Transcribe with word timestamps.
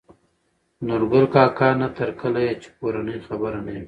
نورګل 0.87 1.25
کاکا: 1.33 1.69
نه 1.79 1.87
تر 1.97 2.09
کله 2.19 2.39
يې 2.45 2.53
چې 2.61 2.69
کورنۍ 2.77 3.17
خبره 3.27 3.59
نه 3.65 3.71
وي 3.73 3.79